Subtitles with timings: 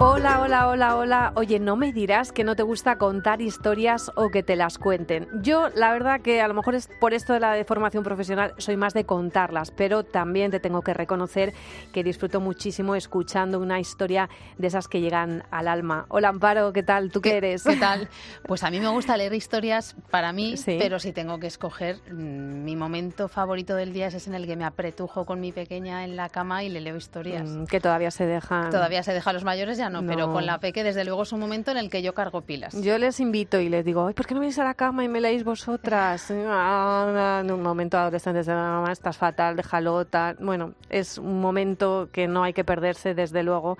[0.00, 1.32] Hola, hola, hola, hola.
[1.34, 5.26] Oye, no me dirás que no te gusta contar historias o que te las cuenten.
[5.42, 8.76] Yo, la verdad que a lo mejor es por esto de la formación profesional, soy
[8.76, 11.52] más de contarlas, pero también te tengo que reconocer
[11.92, 16.06] que disfruto muchísimo escuchando una historia de esas que llegan al alma.
[16.10, 17.10] Hola, Amparo, ¿qué tal?
[17.10, 17.64] ¿Tú qué, eres?
[17.64, 18.08] ¿Qué tal?
[18.44, 22.62] Pues a mí me gusta leer historias para mí, pero si tengo que escoger, mm,
[22.62, 26.04] mi momento favorito del día es ese en el que me apretujo con mi pequeña
[26.04, 27.50] en la cama y le leo historias.
[27.50, 28.70] Mm, que todavía se dejan.
[28.70, 31.32] Todavía se deja a los mayores ya no, pero con la peque desde luego es
[31.32, 32.80] un momento en el que yo cargo pilas.
[32.80, 35.20] Yo les invito y les digo, ¿por qué no venís a la cama y me
[35.20, 36.32] leéis vosotras?
[36.50, 40.36] Ah, en un momento adolescente, mamá, estás fatal, déjalo, tal.
[40.40, 43.76] Bueno, es un momento que no hay que perderse desde luego,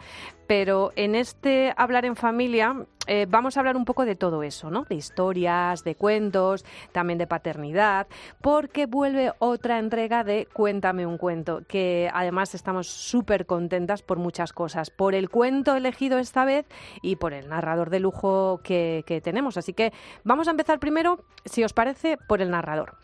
[0.49, 4.71] pero en este hablar en familia eh, vamos a hablar un poco de todo eso,
[4.71, 4.85] ¿no?
[4.85, 8.07] De historias, de cuentos, también de paternidad,
[8.43, 14.53] porque vuelve otra entrega de Cuéntame un cuento, que además estamos súper contentas por muchas
[14.53, 16.67] cosas, por el cuento elegido esta vez
[17.01, 19.57] y por el narrador de lujo que, que tenemos.
[19.57, 19.93] Así que
[20.25, 22.97] vamos a empezar primero, si os parece, por el narrador.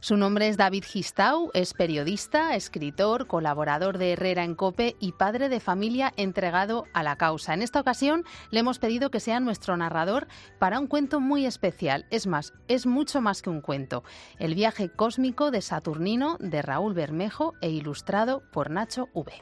[0.00, 5.48] Su nombre es David Gistau, es periodista, escritor, colaborador de Herrera en Cope y padre
[5.48, 7.54] de familia entregado a la causa.
[7.54, 12.06] En esta ocasión le hemos pedido que sea nuestro narrador para un cuento muy especial.
[12.10, 14.04] Es más, es mucho más que un cuento.
[14.38, 19.32] El viaje cósmico de Saturnino de Raúl Bermejo e ilustrado por Nacho V.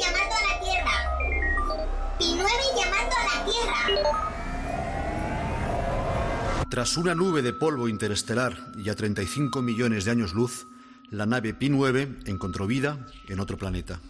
[0.00, 0.96] llamando a la Tierra.
[2.76, 4.26] llamando a la Tierra.
[6.68, 10.66] Tras una nube de polvo interestelar y a 35 millones de años luz,
[11.10, 14.00] la nave Pi 9 encontró vida en otro planeta.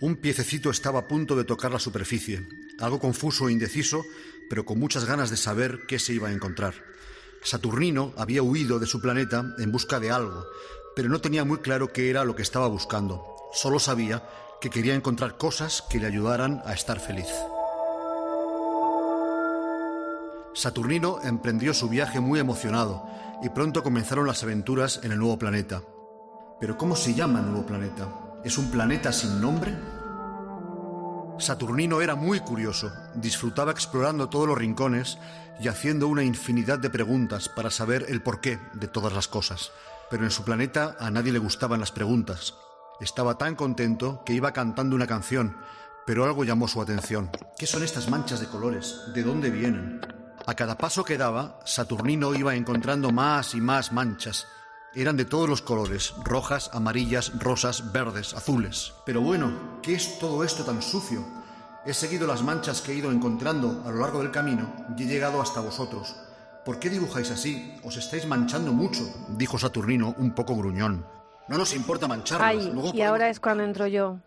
[0.00, 4.02] Un piececito estaba a punto de tocar la superficie, algo confuso e indeciso,
[4.48, 6.74] pero con muchas ganas de saber qué se iba a encontrar.
[7.42, 10.46] Saturnino había huido de su planeta en busca de algo,
[10.96, 13.24] pero no tenía muy claro qué era lo que estaba buscando.
[13.52, 14.24] Solo sabía
[14.60, 17.28] que quería encontrar cosas que le ayudaran a estar feliz.
[20.54, 23.04] Saturnino emprendió su viaje muy emocionado
[23.42, 25.82] y pronto comenzaron las aventuras en el nuevo planeta.
[26.60, 28.06] Pero ¿cómo se llama nuevo planeta?
[28.44, 29.74] ¿Es un planeta sin nombre?
[31.38, 35.16] Saturnino era muy curioso, disfrutaba explorando todos los rincones
[35.58, 39.72] y haciendo una infinidad de preguntas para saber el porqué de todas las cosas.
[40.10, 42.54] Pero en su planeta a nadie le gustaban las preguntas.
[43.00, 45.56] Estaba tan contento que iba cantando una canción,
[46.04, 47.30] pero algo llamó su atención.
[47.56, 49.00] ¿Qué son estas manchas de colores?
[49.14, 50.02] ¿De dónde vienen?
[50.46, 54.46] A cada paso que daba, Saturnino iba encontrando más y más manchas.
[54.92, 58.92] Eran de todos los colores, rojas, amarillas, rosas, verdes, azules.
[59.06, 61.24] Pero bueno, ¿qué es todo esto tan sucio?
[61.86, 65.06] He seguido las manchas que he ido encontrando a lo largo del camino y he
[65.06, 66.16] llegado hasta vosotros.
[66.64, 67.76] ¿Por qué dibujáis así?
[67.84, 71.06] Os estáis manchando mucho, dijo Saturnino un poco gruñón.
[71.50, 72.46] No nos importa mancharnos.
[72.48, 74.20] Ay, y ahora es cuando entro yo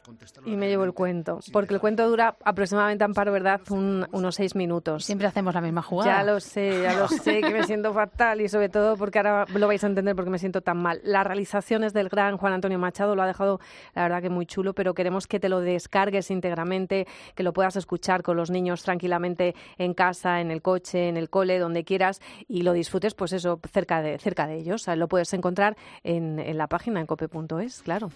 [0.45, 1.39] y me llevo el cuento.
[1.53, 3.61] Porque el cuento dura aproximadamente, Amparo, ¿verdad?
[3.69, 5.05] unos seis minutos.
[5.05, 6.17] Siempre hacemos la misma jugada.
[6.17, 9.45] Ya lo sé, ya lo sé, que me siento fatal y sobre todo porque ahora
[9.55, 10.99] lo vais a entender porque me siento tan mal.
[11.05, 13.61] Las realizaciones del gran Juan Antonio Machado lo ha dejado,
[13.95, 17.77] la verdad, que muy chulo, pero queremos que te lo descargues íntegramente, que lo puedas
[17.77, 22.19] escuchar con los niños tranquilamente en casa, en el coche, en el cole, donde quieras
[22.49, 24.87] y lo disfrutes, pues eso, cerca de, cerca de ellos.
[24.87, 28.11] lo puedes encontrar en, en la página, en cope.es, claro.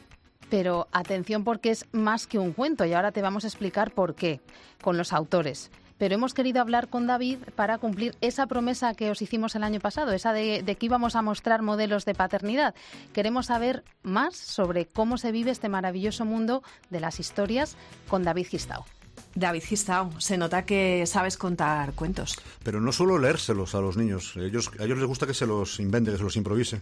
[0.50, 4.16] Pero atención porque es más que un cuento y ahora te vamos a explicar por
[4.16, 4.40] qué
[4.82, 5.72] con los autores.
[5.98, 9.80] Pero hemos querido hablar con David para cumplir esa promesa que os hicimos el año
[9.80, 12.76] pasado, esa de, que íbamos a mostrar modelos de paternidad.
[13.14, 17.76] Queremos saber más sobre cómo se vive este maravilloso mundo de las historias
[18.08, 18.86] con David Gistao.
[19.34, 22.38] David Gistao, se nota que sabes contar cuentos.
[22.64, 25.80] Pero no solo leérselos a los niños, ellos, a ellos les gusta que se los
[25.80, 26.82] invente, que se los improvise.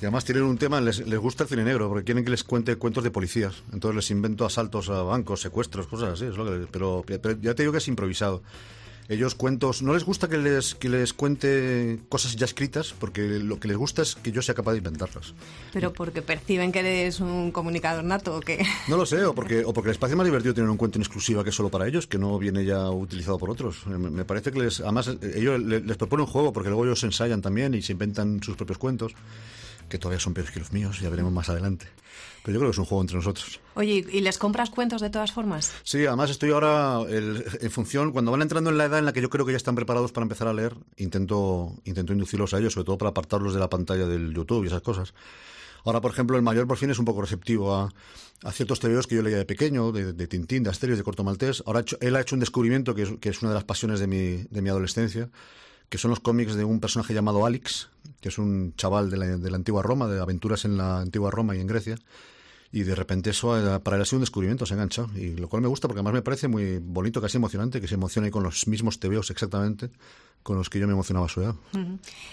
[0.00, 2.44] Y además tienen un tema, les, les, gusta el cine negro, porque quieren que les
[2.44, 3.62] cuente cuentos de policías.
[3.72, 6.26] Entonces les invento asaltos a bancos, secuestros, cosas así.
[6.26, 8.42] Es lo que, pero, pero, ya te digo que es improvisado.
[9.08, 13.60] Ellos cuentos, no les gusta que les, que les cuente cosas ya escritas, porque lo
[13.60, 15.32] que les gusta es que yo sea capaz de inventarlas.
[15.72, 18.66] ¿Pero porque perciben que eres un comunicador nato o qué?
[18.88, 21.02] No lo sé, o porque, o porque les parece más divertido tener un cuento en
[21.02, 23.86] exclusiva que solo para ellos, que no viene ya utilizado por otros.
[23.86, 27.40] Me, parece que les, además, ellos les, les proponen un juego, porque luego ellos ensayan
[27.40, 29.14] también y se inventan sus propios cuentos
[29.88, 31.86] que todavía son peores que los míos, ya veremos más adelante.
[32.42, 33.60] Pero yo creo que es un juego entre nosotros.
[33.74, 35.72] Oye, ¿y les compras cuentos de todas formas?
[35.82, 39.20] Sí, además estoy ahora en función, cuando van entrando en la edad en la que
[39.20, 42.72] yo creo que ya están preparados para empezar a leer, intento, intento inducirlos a ellos,
[42.74, 45.12] sobre todo para apartarlos de la pantalla del YouTube y esas cosas.
[45.84, 47.92] Ahora, por ejemplo, el mayor por fin es un poco receptivo a,
[48.42, 51.22] a ciertos tebeos que yo leía de pequeño, de, de Tintín, de Asterios, de Corto
[51.24, 51.62] Maltés.
[51.66, 54.00] Ahora hecho- él ha hecho un descubrimiento que es, que es una de las pasiones
[54.00, 55.30] de mi, de mi adolescencia,
[55.88, 57.88] que son los cómics de un personaje llamado Alix,
[58.20, 61.30] que es un chaval de la, de la antigua Roma, de aventuras en la antigua
[61.30, 61.96] Roma y en Grecia.
[62.72, 65.08] Y de repente eso eh, para él ha sido un descubrimiento, se ha enganchado.
[65.16, 67.94] Y lo cual me gusta porque además me parece muy bonito, casi emocionante, que se
[67.94, 69.90] emocione con los mismos tebeos exactamente
[70.46, 71.56] con los que yo me emocionaba a su edad.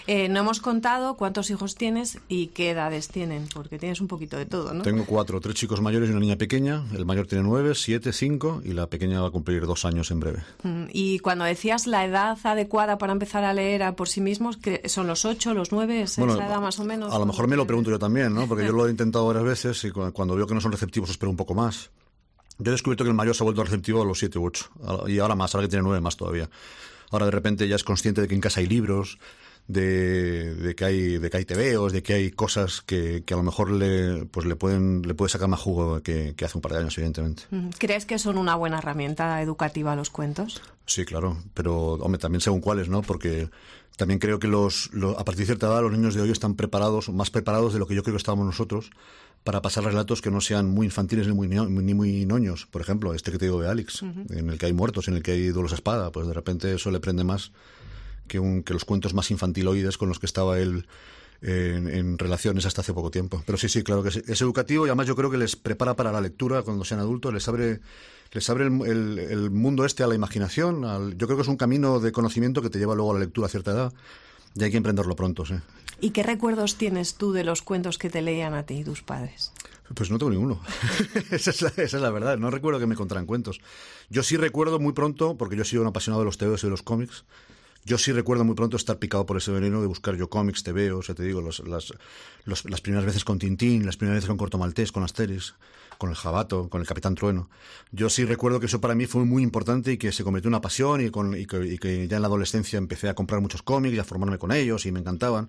[0.06, 4.36] Eh, no hemos contado cuántos hijos tienes y qué edades tienen, porque tienes un poquito
[4.36, 4.82] de todo, ¿no?
[4.82, 6.84] Tengo cuatro, tres chicos mayores y una niña pequeña.
[6.94, 10.20] El mayor tiene nueve, siete, cinco y la pequeña va a cumplir dos años en
[10.20, 10.44] breve.
[10.92, 14.82] Y cuando decías la edad adecuada para empezar a leer a por sí mismos, ¿qué-
[14.88, 16.02] ¿son los ocho, los nueve?
[16.02, 17.12] ¿Es Bueno, esa edad más o menos?
[17.12, 18.46] A lo mejor me lo ¿Cómo pregunto yo también, ¿no?
[18.46, 21.10] Porque yo lo he intentado varias veces y cu- cuando veo que no son receptivos
[21.10, 21.90] espero un poco más.
[22.58, 24.66] Yo he descubierto que el mayor se ha vuelto receptivo a los 7 u 8.
[25.08, 26.48] Y ahora más, ahora que tiene 9 más todavía.
[27.14, 29.18] Ahora de repente ya es consciente de que en casa hay libros,
[29.68, 33.36] de, de que hay de que hay tebeos, de que hay cosas que, que a
[33.36, 36.62] lo mejor le pues le pueden le puede sacar más jugo que, que hace un
[36.62, 37.44] par de años, evidentemente.
[37.78, 40.60] ¿Crees que son una buena herramienta educativa los cuentos?
[40.86, 43.00] Sí, claro, pero hombre, también según cuáles, ¿no?
[43.00, 43.48] Porque
[43.96, 46.56] también creo que los, lo- a partir de cierta edad los niños de hoy están
[46.56, 48.90] preparados, más preparados de lo que yo creo que estábamos nosotros,
[49.44, 52.66] para pasar relatos que no sean muy infantiles ni muy, ni muy ñoños.
[52.66, 55.22] Por ejemplo, este que te digo de Alex, en el que hay muertos, en el
[55.22, 57.52] que hay duelos a espada, pues de repente eso le prende más
[58.26, 60.86] que, un, que los cuentos más infantiloides con los que estaba él
[61.42, 63.42] en, en relaciones hasta hace poco tiempo.
[63.44, 65.94] Pero sí, sí, claro que es, es educativo y además yo creo que les prepara
[65.94, 67.80] para la lectura cuando sean adultos, les abre,
[68.32, 70.86] les abre el, el- el mundo este a la imaginación.
[70.86, 73.20] al- yo creo que es un camino de conocimiento que te lleva luego a la
[73.20, 73.92] lectura a cierta edad
[74.54, 75.54] y hay que emprenderlo pronto, sí.
[76.00, 79.02] ¿Y qué recuerdos tienes tú de los cuentos que te leían a ti y tus
[79.02, 79.52] padres?
[79.94, 80.60] Pues no tengo ninguno.
[81.30, 82.36] esa, es la, esa es la verdad.
[82.38, 83.60] No recuerdo que me contaran cuentos.
[84.10, 86.66] Yo sí recuerdo muy pronto, porque yo he sido un apasionado de los tebeos y
[86.66, 87.24] de los cómics,
[87.84, 91.06] yo sí recuerdo muy pronto estar picado por ese veneno de buscar yo cómics, tebeos,
[91.08, 91.92] ya te digo, los- las,
[92.46, 95.54] los- las primeras veces con Tintín, las primeras veces con Corto Maltés, con Asterix,
[95.98, 97.48] con el Jabato, con el Capitán Trueno.
[97.92, 100.54] Yo sí recuerdo que eso para mí fue muy importante y que se convirtió en
[100.54, 103.40] una pasión y, con- y que, y que ya en la adolescencia empecé a comprar
[103.40, 105.48] muchos cómics y a formarme con ellos y me encantaban.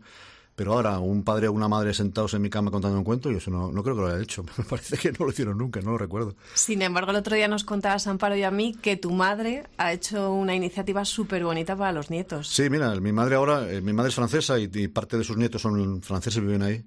[0.58, 3.40] Pero ahora, un padre o una madre sentados en mi cama contando un cuento, yo
[3.40, 4.46] eso no, no creo que lo haya hecho.
[4.58, 6.34] Me parece que no lo hicieron nunca, no lo recuerdo.
[6.54, 9.92] Sin embargo, el otro día nos contabas, Amparo y a mí, que tu madre ha
[9.92, 12.48] hecho una iniciativa súper bonita para los nietos.
[12.48, 15.36] Sí, mira, mi madre ahora, eh, mi madre es francesa y, y parte de sus
[15.36, 16.86] nietos son franceses y viven ahí.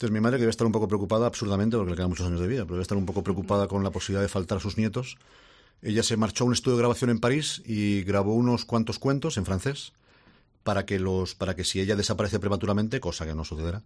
[0.00, 2.40] Entonces mi madre que debe estar un poco preocupada, absurdamente, porque le quedan muchos años
[2.40, 4.78] de vida, pero debe estar un poco preocupada con la posibilidad de faltar a sus
[4.78, 5.18] nietos.
[5.82, 9.36] Ella se marchó a un estudio de grabación en París y grabó unos cuantos cuentos
[9.36, 9.92] en francés
[10.62, 13.82] para que los para que si ella desaparece prematuramente, cosa que no sucederá,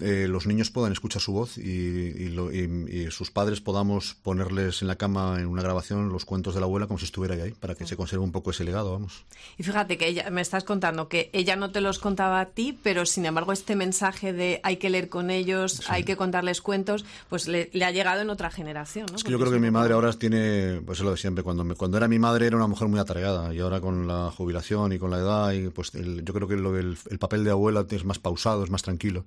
[0.00, 4.16] eh, los niños puedan escuchar su voz y, y lo- y- y sus padres podamos
[4.22, 7.34] ponerles en la cama en una grabación los cuentos de la abuela como si estuviera
[7.34, 9.24] ahí, para que se conserve un poco ese legado, vamos.
[9.58, 12.78] Y fíjate que ella, me estás contando que ella no te los contaba a ti,
[12.82, 17.04] pero sin embargo este mensaje de hay que leer con ellos, hay que contarles cuentos,
[17.28, 19.16] pues le, le ha llegado en otra generación, ¿no?
[19.16, 21.64] Es que yo creo que mi madre ahora tiene, pues es lo de siempre, cuando,
[21.64, 24.92] me- cuando era mi madre era una mujer muy atareada y ahora con la jubilación
[24.92, 27.50] y con la edad, y pues el- yo creo que lo del- el papel de
[27.50, 29.24] abuela es más pausado, es más tranquilo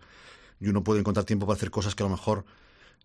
[0.63, 2.45] y uno puede encontrar tiempo para hacer cosas que a lo mejor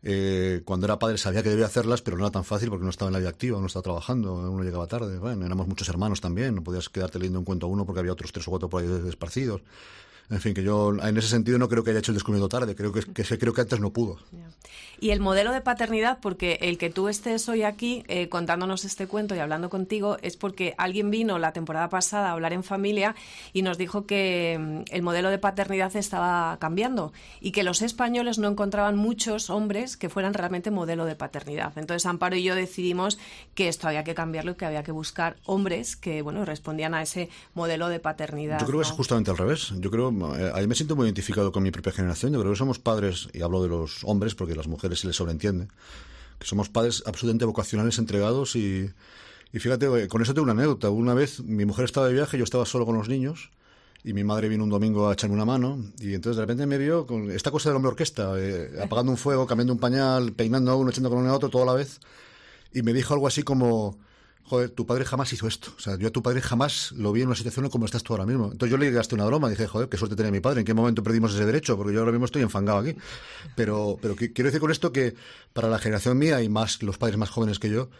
[0.04, 2.90] eh, cuando era padre sabía que debía hacerlas, pero no era tan fácil porque no
[2.90, 5.18] estaba en la vida activa, no estaba trabajando, uno llegaba tarde.
[5.18, 8.12] Bueno, éramos muchos hermanos también, no podías quedarte leyendo un cuento a uno porque había
[8.12, 9.62] otros tres o cuatro por ahí desparcidos.
[10.30, 12.74] En fin, que yo en ese sentido no creo que haya hecho el descubrimiento tarde,
[12.74, 14.18] creo que, que, creo que antes no pudo.
[15.00, 19.06] Y el modelo de paternidad, porque el que tú estés hoy aquí eh, contándonos este
[19.06, 23.14] cuento y hablando contigo, es porque alguien vino la temporada pasada a hablar en familia
[23.52, 28.38] y nos dijo que mm, el modelo de paternidad estaba cambiando y que los españoles
[28.38, 31.72] no encontraban muchos hombres que fueran realmente modelo de paternidad.
[31.76, 33.18] Entonces Amparo y yo decidimos
[33.54, 37.02] que esto había que cambiarlo y que había que buscar hombres que bueno respondían a
[37.02, 38.60] ese modelo de paternidad.
[38.60, 39.72] Yo creo que es justamente al revés.
[39.78, 40.10] Yo creo,
[40.54, 42.32] ahí me siento muy identificado con mi propia generación.
[42.32, 45.06] Yo creo que somos padres, y hablo de los hombres porque a las mujeres se
[45.06, 45.68] les sobreentiende,
[46.38, 48.90] que somos padres absolutamente vocacionales, entregados y,
[49.52, 50.90] y fíjate, eh, con eso tengo una anécdota.
[50.90, 53.50] Una vez mi mujer estaba de viaje, yo estaba solo con los niños
[54.04, 56.78] y mi madre vino un domingo a echarme una mano y entonces de repente me
[56.78, 60.70] vio con esta cosa del hombre orquesta, eh, apagando un fuego, cambiando un pañal, peinando
[60.70, 62.00] a uno, echando con uno a otro, todo a la vez.
[62.72, 63.98] Y me dijo algo así como,
[64.48, 65.70] joder, tu padre jamás hizo esto.
[65.76, 68.12] O sea, yo a tu padre jamás lo vi en una situación como estás tú
[68.14, 68.46] ahora mismo.
[68.50, 70.74] Entonces yo le gasté una broma, dije, joder, qué suerte tenía mi padre, ¿en qué
[70.74, 71.76] momento perdimos ese derecho?
[71.76, 72.96] Porque yo ahora mismo estoy enfangado aquí.
[73.54, 75.14] Pero, pero qui- quiero decir con esto que
[75.52, 77.90] para la generación mía y más los padres más jóvenes que yo,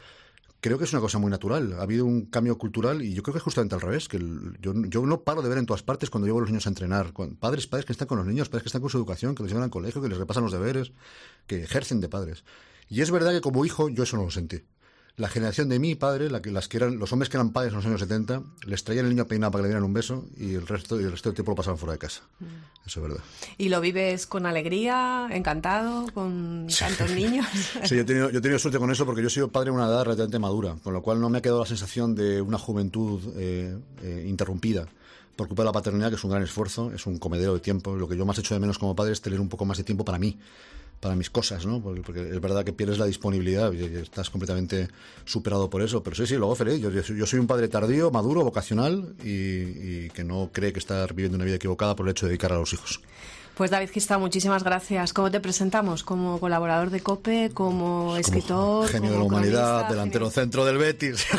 [0.61, 1.75] creo que es una cosa muy natural.
[1.79, 4.09] Ha habido un cambio cultural y yo creo que es justamente al revés.
[4.09, 4.19] Que
[4.61, 6.71] yo, yo no paro de ver en todas partes cuando llevo a los niños a
[6.71, 7.13] entrenar.
[7.39, 9.51] padres, padres que están con los niños, padres que están con su educación, que los
[9.51, 10.93] llevan al colegio, que les repasan los deberes,
[11.47, 12.45] que ejercen de padres.
[12.91, 14.63] Y es verdad que como hijo yo eso no lo sentí.
[15.19, 17.73] La generación de mi padre, la que, las que eran, los hombres que eran padres
[17.73, 20.25] en los años 70, les traían el niño peinado para que le dieran un beso
[20.37, 22.23] y el resto, y el resto del tiempo lo pasaban fuera de casa.
[22.39, 22.45] Mm.
[22.87, 23.25] Eso es verdad.
[23.59, 27.47] ¿Y lo vives con alegría, encantado, con tantos niños?
[27.85, 29.67] sí, yo he, tenido, yo he tenido suerte con eso porque yo he sido padre
[29.67, 32.41] de una edad relativamente madura, con lo cual no me ha quedado la sensación de
[32.41, 34.87] una juventud eh, eh, interrumpida
[35.35, 37.97] por culpa de la paternidad, que es un gran esfuerzo, es un comedero de tiempo.
[37.97, 39.85] Lo que yo más hecho de menos como padre es tener un poco más de
[39.85, 40.39] tiempo para mí,
[41.01, 41.81] para mis cosas, ¿no?
[41.81, 44.89] Porque, es verdad que pierdes la disponibilidad y, estás completamente
[45.25, 46.03] superado por eso.
[46.03, 46.81] Pero sí, sí, luego feliz.
[46.81, 51.37] Yo, yo, soy un padre tardío, maduro, vocacional y, que no cree que está viviendo
[51.37, 53.01] una vida equivocada por el hecho de dedicar a los hijos.
[53.55, 55.13] Pues David Gista, muchísimas gracias.
[55.13, 56.05] ¿Cómo te presentamos?
[56.05, 57.51] ¿Como colaborador de COPE?
[57.53, 58.89] ¿Como escritor?
[58.89, 61.27] genio de la humanidad, delantero centro del Betis.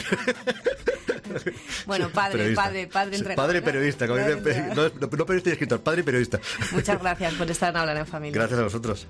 [1.85, 3.45] Bueno, padre, padre, padre entrenador.
[3.45, 6.39] Padre periodista, no, periodista y escritor, padre y periodista.
[6.71, 8.39] Muchas gracias por estar en Hablar en Familia.
[8.39, 9.07] Gracias a vosotros.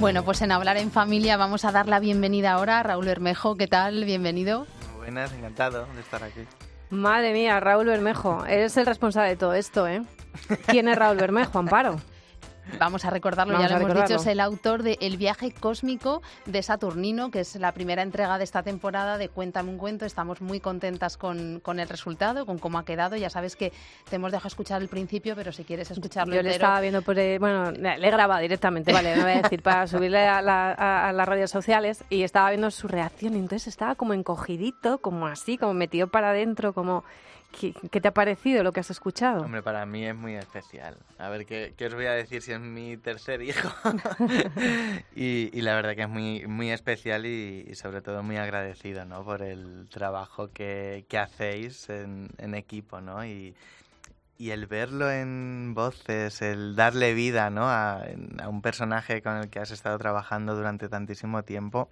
[0.00, 3.56] Bueno, pues en Hablar en Familia vamos a dar la bienvenida ahora a Raúl Bermejo.
[3.56, 4.06] ¿Qué tal?
[4.06, 4.66] Bienvenido.
[4.96, 6.40] buenas, encantado de estar aquí.
[6.88, 10.02] Madre mía, Raúl Bermejo, eres el responsable de todo esto, ¿eh?
[10.68, 12.00] ¿Quién es Raúl Bermejo, Amparo?
[12.78, 16.62] Vamos a recordarlo, ya lo hemos dicho, es el autor de El viaje cósmico de
[16.62, 20.04] Saturnino, que es la primera entrega de esta temporada de Cuéntame un cuento.
[20.04, 23.16] Estamos muy contentas con, con el resultado, con cómo ha quedado.
[23.16, 23.72] Ya sabes que
[24.08, 27.14] te hemos dejado escuchar el principio, pero si quieres escucharlo Yo le estaba viendo por...
[27.38, 31.28] bueno, le he grabado directamente, vale, no voy a decir, para subirle a, a, las
[31.28, 35.74] redes sociales y estaba viendo su reacción y entonces estaba como encogidito, como así, como
[35.74, 37.04] metido para adentro, como...
[37.58, 39.42] ¿Qué, te ha parecido lo que has escuchado?
[39.42, 40.96] Hombre, para mí es muy especial.
[41.18, 43.68] A ver, ¿qué, os voy a decir si es mi tercer hijo?
[45.14, 49.24] y, la verdad que es muy, muy especial y, sobre todo muy agradecido ¿no?
[49.24, 53.00] por el trabajo que, que hacéis en, en, equipo.
[53.00, 53.24] ¿no?
[53.24, 53.54] Y,
[54.38, 57.68] y el verlo en voces, el darle vida ¿no?
[57.68, 58.04] a,
[58.42, 61.90] a un personaje con el que has estado trabajando durante tantísimo tiempo,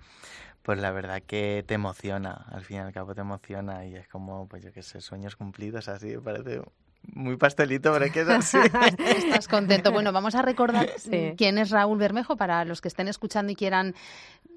[0.68, 4.06] pues la verdad que te emociona, al fin y al cabo te emociona y es
[4.06, 6.60] como, pues yo qué sé, sueños cumplidos, así, me parece
[7.04, 8.58] muy pastelito, pero es que es así.
[8.98, 9.92] Estás contento.
[9.92, 10.90] Bueno, vamos a recordar
[11.38, 13.94] quién es Raúl Bermejo para los que estén escuchando y quieran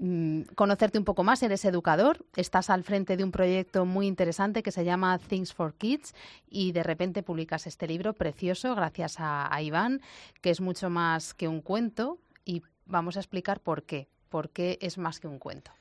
[0.01, 1.43] mm, conocerte un poco más.
[1.43, 5.75] Eres educador, estás al frente de un proyecto muy interesante que se llama Things for
[5.75, 6.13] Kids
[6.49, 10.01] y de repente publicas este libro precioso gracias a Iván,
[10.41, 14.09] que es mucho más que un cuento y vamos a explicar por qué.
[14.27, 15.71] ¿Por qué es más que un cuento?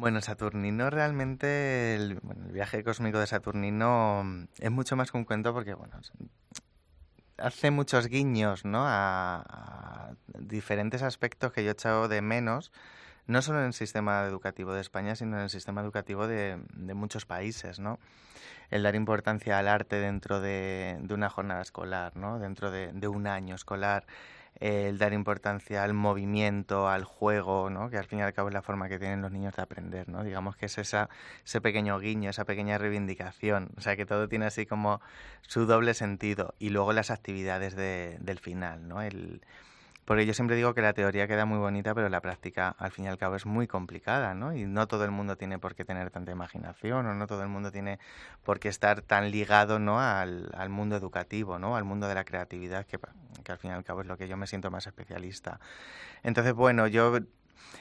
[0.00, 5.52] Bueno, Saturnino realmente, el, viaje cósmico de Saturnino mm, es mucho más que un cuento
[5.52, 6.00] porque, bueno,
[7.36, 8.82] hace muchos guiños, ¿no?
[8.86, 12.72] A, diferentes aspectos que yo he echado de menos,
[13.30, 16.58] no solo en el sistema educativo de España, sino en el sistema educativo de,
[16.94, 18.00] muchos países, ¿no?
[18.70, 22.40] El dar importancia al arte dentro de, una jornada escolar, ¿no?
[22.40, 24.04] Dentro de, un año escolar
[24.58, 27.88] el dar importancia al movimiento, al juego, ¿no?
[27.88, 30.08] que al fin y al cabo es la forma que tienen los niños de aprender.
[30.08, 30.22] ¿no?
[30.24, 31.08] Digamos que es esa,
[31.46, 33.70] ese pequeño guiño, esa pequeña reivindicación.
[33.78, 35.00] O sea, que todo tiene así como
[35.42, 36.54] su doble sentido.
[36.58, 38.86] Y luego las actividades de, del final.
[38.86, 39.00] ¿no?
[40.04, 43.04] Porque yo siempre digo que la teoría queda muy bonita, pero la práctica, al fin
[43.04, 44.54] y al cabo, es muy complicada, ¿no?
[44.54, 47.48] Y no todo el mundo tiene por qué tener tanta imaginación, o no todo el
[47.48, 47.98] mundo tiene
[48.42, 50.00] por qué estar tan ligado, ¿no?
[50.00, 51.76] Al, al mundo educativo, ¿no?
[51.76, 52.98] Al mundo de la creatividad, que,
[53.44, 55.60] que al fin y al cabo es lo que yo me siento más especialista.
[56.22, 57.18] Entonces, bueno, yo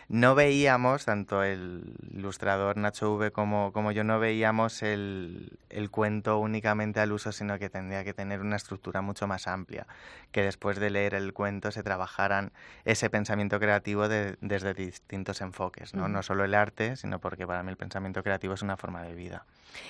[0.09, 6.39] no veíamos, tanto el ilustrador Nacho V como, como yo, no veíamos el, el, cuento
[6.39, 9.85] únicamente al uso, sino que tendría que tener una estructura mucho más amplia,
[10.31, 12.51] que después de leer el cuento se trabajaran
[12.85, 16.07] ese pensamiento creativo desde distintos enfoques, ¿no?
[16.07, 19.13] no solo el arte, sino porque para mí el pensamiento creativo es una forma de
[19.13, 19.45] vida.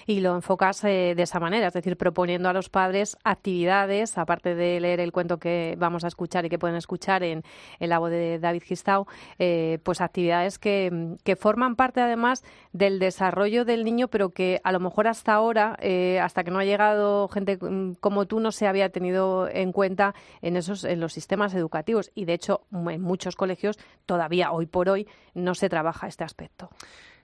[0.06, 4.56] Y lo enfocas eh, de esa manera, es decir, proponiendo a los padres actividades, aparte
[4.56, 7.44] de leer el cuento que vamos a escuchar y que pueden escuchar en,
[7.80, 12.44] en la voz de David Gistau, eh, pues actividades que, que, forman parte además
[12.74, 16.60] del desarrollo del niño, pero que a lo mejor hasta ahora, eh, hasta que no
[16.60, 21.00] ha llegado gente mm, como tú, no se había tenido en cuenta en, esos, en
[21.00, 22.12] los sistemas educativos.
[22.16, 26.70] Y de hecho, en muchos colegios todavía hoy por hoy no se trabaja este aspecto.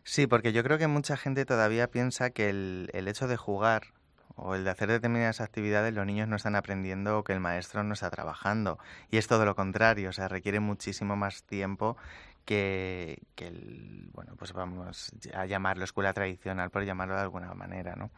[0.03, 3.87] Sí, porque yo creo que mucha gente todavía piensa que el, el hecho de jugar
[4.35, 7.83] o el de hacer determinadas actividades los niños no están aprendiendo o que el maestro
[7.83, 8.77] no está trabajando.
[9.09, 11.97] Y es todo lo contrario, o sea, requiere muchísimo más tiempo
[12.45, 18.11] que, el, bueno, pues vamos a llamarlo escuela tradicional, por llamarlo de alguna manera, ¿no?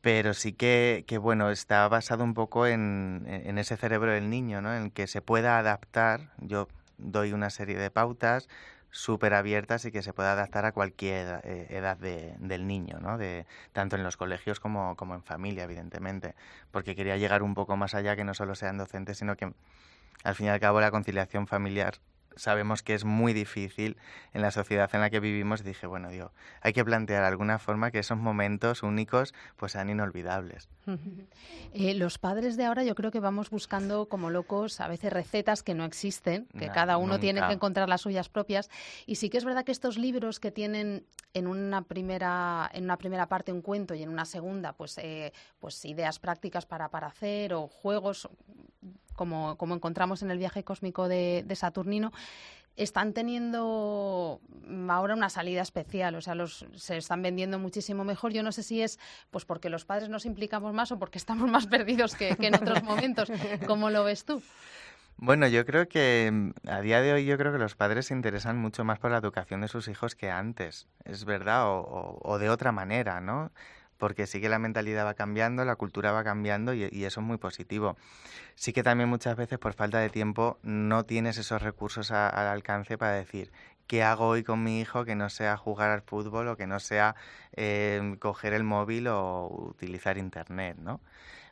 [0.00, 4.60] Pero sí que, que bueno, está basado un poco en, en ese cerebro del niño,
[4.60, 4.74] ¿no?
[4.74, 6.32] En que se pueda adaptar.
[6.38, 8.48] Yo doy una serie de pautas,
[8.90, 13.18] súper abiertas y que se pueda adaptar a cualquier eh, edad de, del niño, ¿no?
[13.18, 16.34] De, tanto en los colegios como, como en familia, evidentemente,
[16.70, 19.52] porque quería llegar un poco más allá, que no solo sean docentes, sino que
[20.22, 21.94] al fin y al cabo la conciliación familiar
[22.36, 23.96] sabemos que es muy difícil
[24.32, 25.64] en la sociedad en la que vivimos.
[25.64, 30.68] Dije, bueno, digo, hay que plantear alguna forma que esos momentos únicos pues sean inolvidables.
[31.76, 35.64] Eh, los padres de ahora yo creo que vamos buscando como locos a veces recetas
[35.64, 38.70] que no existen, que cada uno tiene que encontrar las suyas propias.
[39.04, 42.96] Y sí que es verdad que estos libros que tienen en una primera, en una
[42.96, 47.08] primera parte un cuento y en una segunda pues, eh, pues ideas prácticas para, para
[47.08, 48.28] hacer o juegos
[49.14, 52.12] como, como encontramos en el viaje cósmico de, Saturnino,
[52.76, 54.40] están teniendo
[54.88, 58.32] ahora una salida especial, o sea, los, se están vendiendo muchísimo mejor.
[58.32, 58.98] Yo no sé si es
[59.30, 62.82] pues porque los padres nos implicamos más o porque estamos más perdidos que, en otros
[62.82, 63.30] momentos.
[63.66, 64.42] ¿Cómo lo ves tú?
[65.16, 68.14] Bueno, yo creo que mm, a día de hoy yo creo que los padres se
[68.14, 72.38] interesan mucho más por la educación de sus hijos que antes, es verdad, o, o
[72.38, 73.52] de otra manera, ¿no?
[74.04, 77.38] Porque sí que la mentalidad va cambiando, la cultura va cambiando y, eso es muy
[77.38, 77.96] positivo.
[78.54, 82.98] Sí que también muchas veces por falta de tiempo no tienes esos recursos al alcance
[82.98, 83.50] para decir
[83.86, 86.80] qué hago hoy con mi hijo que no sea jugar al fútbol o que no
[86.80, 87.14] sea
[87.52, 91.00] eh, coger el móvil o utilizar internet, ¿no?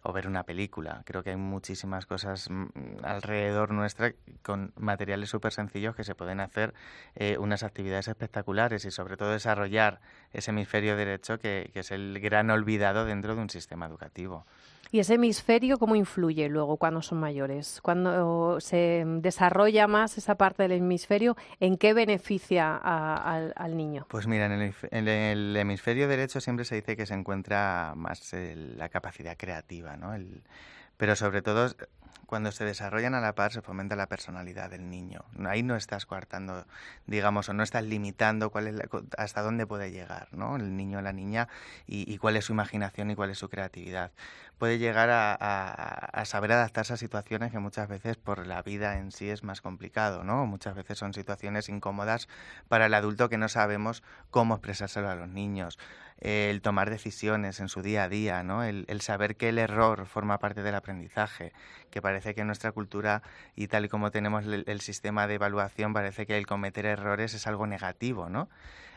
[0.03, 1.03] o ver una película.
[1.05, 4.13] Creo que hay muchísimas cosas mm, alrededor nuestra
[4.43, 6.75] con materiales súper sencillos que se pueden hacer
[7.15, 10.01] eh, unas actividades espectaculares y sobre todo desarrollar
[10.33, 14.45] ese hemisferio derecho que, que es el gran olvidado dentro de un sistema educativo.
[14.93, 17.81] ¿Y ese hemisferio cómo influye luego cuando son mayores?
[17.83, 24.05] Cuando se desarrolla más esa parte del hemisferio, ¿en qué beneficia al, niño?
[24.11, 29.35] Pues mira, en el, hemisferio derecho siempre se dice que se encuentra más la capacidad
[29.39, 30.15] creativa, ¿no?
[30.99, 31.75] pero sobre todo
[32.33, 35.23] cuando se desarrollan a la par se fomenta la personalidad del niño.
[35.47, 36.65] Ahí no estás coartando,
[37.07, 38.77] digamos, o no estás limitando cuál es
[39.19, 40.57] hasta dónde puede llegar ¿no?
[40.57, 41.49] el niño o la niña
[41.87, 44.13] y, cuál es su imaginación y cuál es su creatividad.
[44.57, 49.29] Puede llegar a, saber adaptarse a situaciones que muchas veces por la vida en sí
[49.29, 50.47] es más complicado, ¿no?
[50.47, 52.29] Muchas veces son situaciones incómodas
[52.69, 55.79] para el adulto que no sabemos cómo expresárselo a los niños
[56.23, 58.63] el tomar decisiones en su día a día, ¿no?
[58.63, 61.53] El, saber que el error forma parte del aprendizaje,
[61.91, 63.23] que parece que en nuestra cultura
[63.57, 67.47] y tal y como tenemos el, sistema de evaluación, parece que el cometer errores es
[67.47, 68.51] algo negativo, ¿no?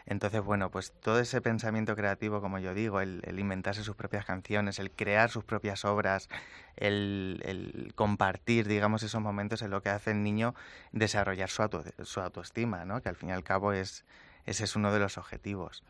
[0.08, 4.78] Entonces, bueno, pues todo ese pensamiento creativo, como yo digo, el, inventarse sus propias canciones,
[4.78, 6.30] el crear sus propias obras,
[6.76, 10.54] el, compartir, digamos, esos momentos es lo que hace el niño
[10.92, 11.64] desarrollar su,
[12.04, 13.02] su autoestima, ¿no?
[13.02, 14.06] Que al fin y al cabo es,
[14.46, 15.84] ese es uno de los objetivos.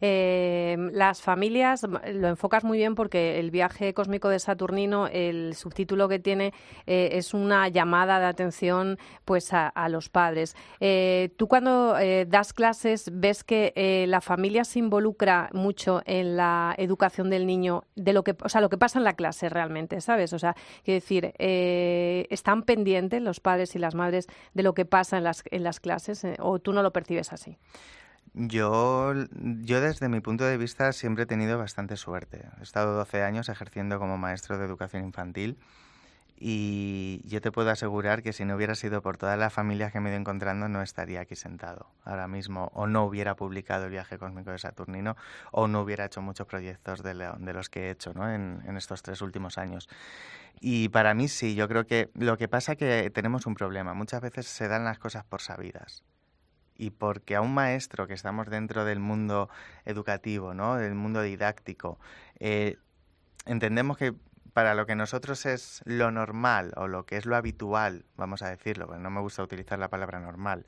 [0.00, 6.08] Eh, las familias, lo enfocas muy bien porque el viaje cósmico de Saturnino, el subtítulo
[6.08, 6.52] que tiene
[6.86, 10.56] eh, es una llamada de atención pues a, los padres.
[10.80, 11.96] Eh, tú cuando
[12.26, 18.12] das clases ves que la familia se involucra mucho en la educación del niño, de
[18.12, 20.32] lo que, o sea, lo que pasa en la clase realmente, ¿sabes?
[20.32, 25.18] O sea, quiero decir, están pendientes los padres y las madres de lo que pasa
[25.18, 27.58] en las, en las clases o tú no lo percibes así.
[28.34, 32.44] Yo, yo desde mi punto de vista siempre he tenido bastante suerte.
[32.60, 35.58] He estado 12 años ejerciendo como maestro de educación infantil
[36.38, 40.00] y yo te puedo asegurar que si no hubiera sido por todas las familias que
[40.00, 43.90] me he ido encontrando no estaría aquí sentado ahora mismo o no hubiera publicado el
[43.90, 45.16] viaje cósmico de Saturnino
[45.50, 48.30] o no hubiera hecho muchos proyectos de, los que he hecho ¿no?
[48.30, 49.88] en, en estos tres últimos años.
[50.60, 53.94] Y para mí sí, yo creo que lo que pasa es que tenemos un problema.
[53.94, 56.02] Muchas veces se dan las cosas por sabidas
[56.78, 59.48] y porque a un maestro que estamos dentro del mundo
[59.84, 60.76] educativo, ¿no?
[60.76, 61.98] del mundo didáctico,
[62.38, 62.76] eh,
[63.46, 64.14] entendemos que
[64.52, 68.48] para lo que nosotros es lo normal o lo que es lo habitual, vamos a
[68.48, 70.64] decirlo, porque no me gusta utilizar la palabra normal,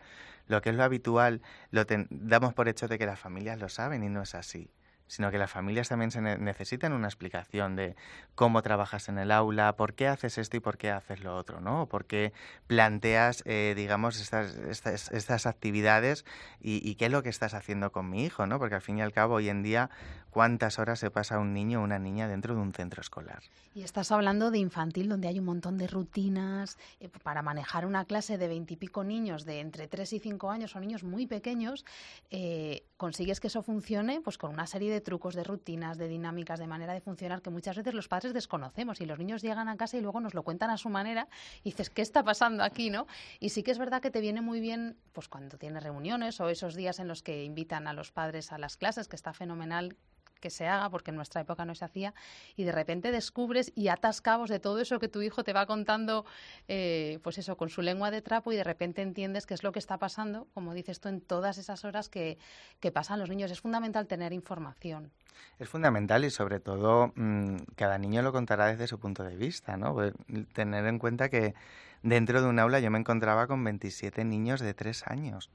[0.47, 1.41] lo que es lo habitual
[1.71, 4.71] lo damos por hecho de que las familias lo saben y no es así
[5.09, 7.97] sino que las familias también se necesitan una explicación de
[8.35, 11.61] cómo trabajas en el aula, por qué haces esto y por qué haces lo otro,
[11.61, 11.87] ¿no?
[11.87, 12.33] Por qué
[12.67, 16.25] planteas, eh, digamos, estas, estas, estas actividades
[16.61, 18.59] y, qué es lo que estás haciendo con mi hijo, ¿no?
[18.59, 19.91] Porque al fin y al cabo, hoy en día,
[20.31, 23.43] ¿cuántas horas se pasa un niño o una niña dentro de un centro escolar?
[23.75, 28.05] Y estás hablando de infantil, donde hay un montón de rutinas eh, para manejar una
[28.05, 31.85] clase de veintipico niños de entre tres y cinco años, o niños muy pequeños,
[32.31, 36.59] eh, consigues que eso funcione pues con una serie de trucos, de rutinas, de dinámicas,
[36.59, 39.77] de manera de funcionar que muchas veces los padres desconocemos y los niños llegan a
[39.77, 41.29] casa y luego nos lo cuentan a su manera
[41.63, 42.91] y dices, ¿qué está pasando aquí?
[42.91, 43.07] ¿no?
[43.41, 46.49] Y sí que es verdad que te viene muy bien pues cuando tienes reuniones o
[46.49, 49.97] esos días en los que invitan a los padres a las clases, que está fenomenal
[50.41, 52.15] que se haga, porque en nuestra época no se hacía,
[52.57, 55.67] y de repente descubres y atas cabos de todo eso que tu hijo te va
[55.67, 56.25] contando,
[56.69, 59.73] eh, pues eso, con su lengua de trapo, y de repente entiendes qué es lo
[59.73, 62.39] que está pasando, como dices tú, en todas esas horas que,
[62.81, 63.51] que pasan los niños.
[63.51, 65.11] Es fundamental tener información.
[65.59, 69.77] Es fundamental y sobre todo mm, cada niño lo contará desde su punto de vista,
[69.77, 69.95] ¿no?
[69.95, 70.13] Pues,
[70.53, 71.55] tener en cuenta que
[72.03, 75.51] dentro de un aula yo me encontraba con 27 niños de 3 años.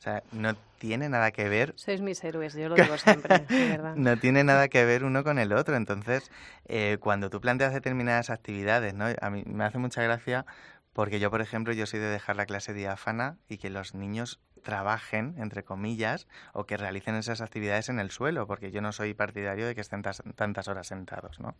[0.00, 1.74] O sea, no tiene nada que ver.
[1.76, 3.94] Sois mis héroes, yo lo digo siempre, de verdad.
[3.96, 5.76] no tiene nada que ver uno con el otro.
[5.76, 6.30] Entonces,
[6.64, 9.04] eh, cuando tú planteas determinadas actividades, ¿no?
[9.20, 10.46] A mí me hace mucha gracia
[10.94, 14.40] porque yo, por ejemplo, yo soy de dejar la clase diáfana y que los niños
[14.62, 19.12] trabajen, entre comillas, o que realicen esas actividades en el suelo, porque yo no soy
[19.12, 21.56] partidario de que estén tantas horas sentados, ¿no?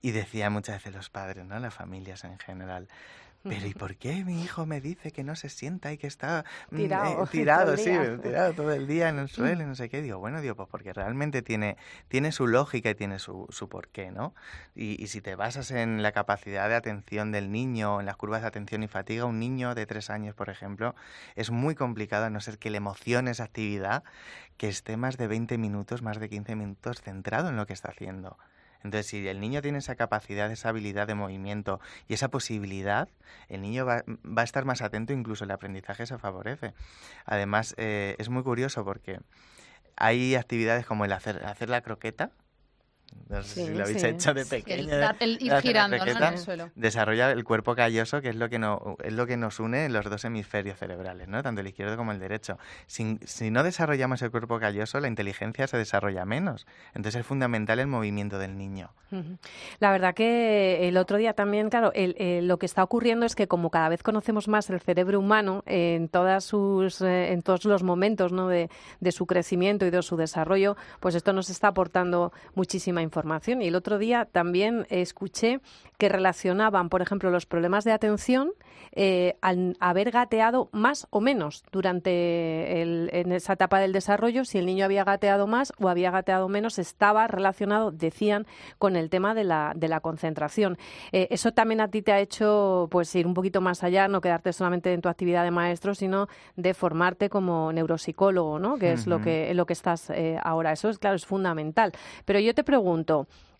[0.00, 1.58] Y decía muchas veces los padres, ¿no?
[1.58, 2.88] Las familias en general.
[3.42, 6.44] Pero ¿y por qué mi hijo me dice que no se sienta y que está
[6.70, 7.90] mm, tirado, eh, tirado sí,
[8.22, 10.02] tirado todo el día en el suelo y no sé qué?
[10.02, 14.10] Digo, bueno, digo, pues porque realmente tiene, tiene su lógica y tiene su, su porqué,
[14.10, 14.34] ¿no?
[14.74, 18.42] Y, y, si te basas en la capacidad de atención del niño, en las curvas
[18.42, 20.94] de atención y fatiga, un niño de tres años, por ejemplo,
[21.34, 24.04] es muy complicado a no ser que le emocione esa actividad,
[24.58, 27.88] que esté más de 20 minutos, más de 15 minutos centrado en lo que está
[27.88, 28.36] haciendo.
[28.82, 33.08] Entonces, si el niño tiene esa capacidad, esa habilidad de movimiento y esa posibilidad,
[33.48, 34.04] el niño va,
[34.36, 36.72] a estar más atento, incluso el aprendizaje se favorece.
[37.26, 39.20] Además, eh, es muy curioso porque
[39.96, 42.30] hay actividades como el hacer, hacer la croqueta,
[43.30, 44.92] no sé si lo habéis hecho de pequeño.
[45.20, 46.70] El, ir girando en el suelo.
[46.74, 49.92] Desarrolla el cuerpo calloso, que es lo que, no, es lo que nos une en
[49.92, 51.42] los dos hemisferios cerebrales, ¿no?
[51.42, 52.58] tanto el izquierdo como el derecho.
[52.86, 56.66] Si, si no desarrollamos el cuerpo calloso, la inteligencia se desarrolla menos.
[56.88, 58.90] Entonces es fundamental el movimiento del niño.
[59.80, 63.70] La verdad que el otro día también, claro, lo que está ocurriendo es que como
[63.70, 68.32] cada vez conocemos más el cerebro humano en, todas sus, eh, en todos los momentos
[68.32, 68.48] ¿no?
[68.48, 68.70] de,
[69.00, 73.62] de su crecimiento y de su desarrollo, pues esto nos está aportando muchísima información.
[73.62, 75.60] Y el otro día también escuché
[75.98, 78.52] que relacionaban, por ejemplo, los problemas de atención
[78.92, 84.66] eh, al haber gateado más o menos durante en esa etapa del desarrollo, si el
[84.66, 88.46] niño había gateado más o había gateado menos, estaba relacionado, decían,
[88.78, 90.78] con el tema de la, de la concentración.
[91.12, 94.20] Eh, eso también a ti te ha hecho pues ir un poquito más allá, no
[94.20, 98.76] quedarte solamente en tu actividad de maestro, sino de formarte como neuropsicólogo, ¿no?
[98.76, 100.72] Que es lo que, lo que estás eh, ahora.
[100.72, 101.92] Eso es claro, es fundamental.
[102.24, 102.89] Pero yo te pregunto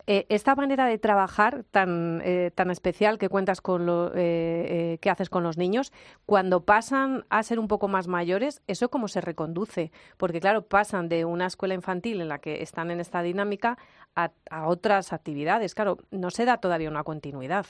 [0.06, 5.08] eh, esta manera de trabajar tan, eh, tan especial que cuentas con lo eh, que
[5.08, 5.92] haces con los niños,
[6.26, 9.92] cuando pasan a ser un poco más mayores, ¿eso cómo se reconduce?
[10.16, 13.78] Porque claro, pasan de una escuela infantil en la que están en esta dinámica
[14.16, 14.32] a,
[14.66, 15.76] otras actividades.
[15.76, 17.66] Claro, no se da todavía una continuidad.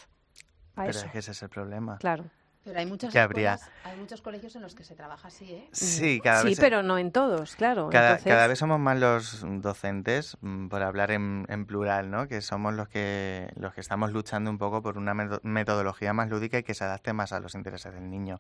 [0.75, 1.99] Pero es que ese es el problema.
[1.99, 2.25] Claro.
[2.63, 5.69] Pero hay muchas escuelas, hay muchos colegios en los que se trabaja así, ¿eh?
[5.73, 7.89] Sí, cada sí, pero no en todos, claro.
[7.91, 12.29] Cada, cada, vez somos más los docentes, mm, por hablar en, en, plural, ¿no?
[12.29, 16.59] Que somos los que los que estamos luchando un poco por una metodología más lúdica
[16.59, 18.39] y que se adapte más a los intereses del niño.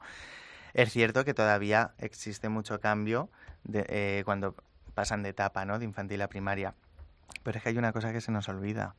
[0.74, 3.30] Es cierto que todavía existe mucho cambio
[3.64, 4.54] de, eh, cuando
[4.94, 5.78] pasan de etapa, ¿no?
[5.78, 6.74] De infantil a primaria.
[7.42, 8.94] Pero es que hay una cosa que se nos olvida.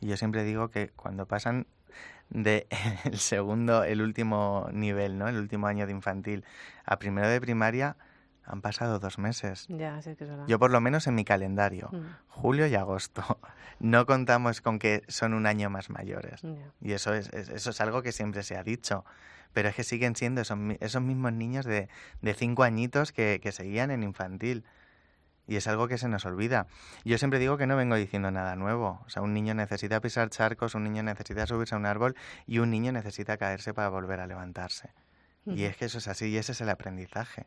[0.00, 1.66] Y yo siempre digo que cuando pasan
[2.32, 2.66] de
[3.04, 5.28] el segundo, el último nivel, ¿no?
[5.28, 6.44] El último año de infantil
[6.84, 7.96] a primero de primaria
[8.44, 9.66] han pasado dos meses.
[9.68, 10.46] Ya, sí que es verdad.
[10.48, 12.06] Yo por lo menos en mi calendario, mm.
[12.28, 13.38] julio y agosto,
[13.78, 16.42] no contamos con que son un año más mayores.
[16.80, 19.04] Y eso es, eso es algo que siempre se ha dicho.
[19.52, 21.88] Pero es que siguen siendo esos, esos mismos niños de,
[22.22, 24.64] de cinco añitos que, que seguían en infantil.
[25.52, 26.66] Y es algo que se nos olvida.
[27.04, 29.02] Yo siempre digo que no vengo diciendo nada nuevo.
[29.04, 32.60] O sea, un niño necesita pisar charcos, un niño necesita subirse a un árbol y
[32.60, 34.94] un niño necesita caerse para volver a levantarse.
[35.44, 37.44] Y es que eso es así y ese es el aprendizaje.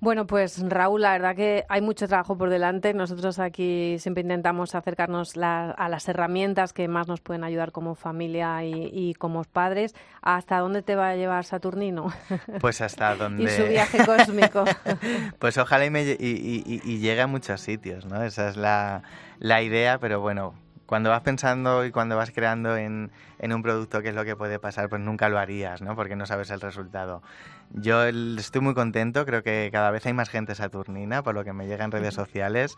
[0.00, 2.94] Bueno, pues Raúl, la verdad que hay mucho trabajo por delante.
[2.94, 8.64] Nosotros aquí siempre intentamos acercarnos a las herramientas que más nos pueden ayudar como familia
[8.64, 9.94] y, como padres.
[10.22, 12.10] ¿Hasta dónde te va a llevar Saturnino?
[12.60, 13.44] Pues hasta donde...
[13.44, 14.64] y su viaje cósmico.
[15.38, 18.22] pues ojalá y, me, y, llegue a muchos sitios, ¿no?
[18.22, 19.02] Esa es la,
[19.38, 20.54] la idea, pero bueno,
[20.90, 24.34] cuando vas pensando y cuando vas creando en, en, un producto qué es lo que
[24.34, 25.94] puede pasar, pues nunca lo harías, ¿no?
[25.94, 27.22] Porque no sabes el resultado.
[27.70, 31.52] Yo estoy muy contento, creo que cada vez hay más gente saturnina, por lo que
[31.52, 32.74] me llega en redes sociales,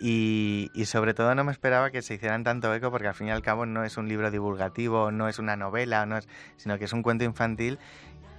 [0.00, 3.26] y, y, sobre todo no me esperaba que se hicieran tanto eco, porque al fin
[3.26, 6.78] y al cabo no es un libro divulgativo, no es una novela, no es, sino
[6.78, 7.78] que es un cuento infantil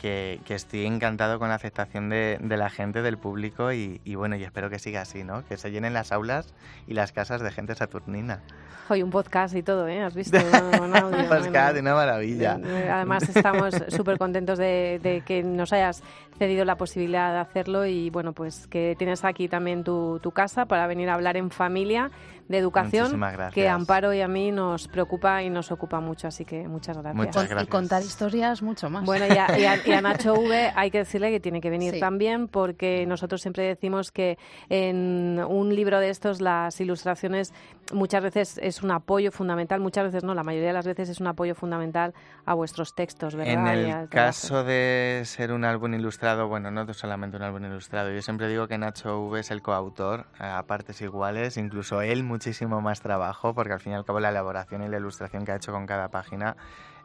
[0.01, 4.69] que, estoy encantado con la aceptación de, la gente, del público y, bueno, y espero
[4.69, 5.45] que siga así, ¿no?
[5.45, 6.53] Que se llenen las aulas
[6.87, 8.41] y las casas de gente saturnina.
[8.89, 10.01] Hoy un podcast y todo, ¿eh?
[10.01, 10.37] ¿Has visto?
[10.81, 12.59] Un podcast, una maravilla.
[12.61, 16.03] Eh, además estamos súper contentos de, que nos hayas
[16.37, 20.65] cedido la posibilidad de hacerlo y bueno, pues que tienes aquí también tu, tu casa
[20.65, 22.11] para venir a hablar en familia
[22.51, 23.19] de educación
[23.53, 26.97] que a Amparo y a mí nos preocupa y nos ocupa mucho, así que muchas
[26.97, 27.63] gracias.
[27.63, 29.05] Y contar historias mucho más.
[29.05, 33.41] Bueno, y a, Nacho V hay que decirle que tiene que venir también porque nosotros
[33.41, 34.37] siempre decimos que
[34.69, 37.53] en un libro de estos las ilustraciones
[37.93, 41.19] muchas veces es un apoyo fundamental, muchas veces no, la mayoría de las veces es
[41.19, 42.13] un apoyo fundamental
[42.45, 43.53] a vuestros textos, ¿verdad?
[43.53, 48.21] En el caso de ser un álbum ilustrado, bueno, no solamente un álbum ilustrado, yo
[48.21, 53.01] siempre digo que Nacho V es el coautor a partes iguales, incluso él muchísimo más
[53.01, 55.71] trabajo porque al fin y al cabo la elaboración y la ilustración que ha hecho
[55.71, 56.55] con cada página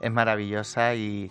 [0.01, 1.31] es maravillosa y,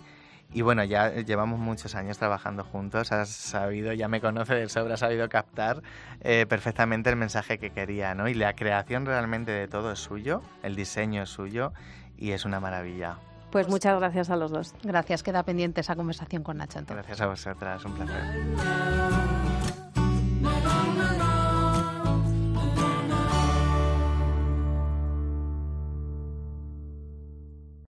[0.52, 4.94] y bueno, ya llevamos muchos años trabajando juntos, has sabido, ya me conoce de sobra,
[4.94, 5.82] has sabido captar
[6.20, 8.28] eh, perfectamente el mensaje que quería, ¿no?
[8.28, 11.72] Y la creación realmente de todo es suyo, el diseño es suyo
[12.16, 13.18] y es una maravilla.
[13.50, 14.74] Pues muchas gracias a los dos.
[14.82, 16.80] Gracias, queda pendiente esa conversación con Nacho.
[16.86, 19.55] Gracias a vosotras, un placer.